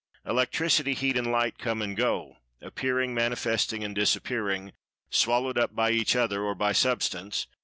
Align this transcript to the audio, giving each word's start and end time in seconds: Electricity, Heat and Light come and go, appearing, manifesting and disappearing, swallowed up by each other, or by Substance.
Electricity, 0.25 0.95
Heat 0.95 1.15
and 1.15 1.31
Light 1.31 1.59
come 1.59 1.79
and 1.79 1.95
go, 1.95 2.37
appearing, 2.59 3.13
manifesting 3.13 3.83
and 3.83 3.93
disappearing, 3.93 4.73
swallowed 5.11 5.59
up 5.59 5.75
by 5.75 5.91
each 5.91 6.15
other, 6.15 6.41
or 6.41 6.55
by 6.55 6.71
Substance. 6.71 7.45